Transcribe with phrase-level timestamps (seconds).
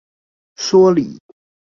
[0.57, 1.21] 說理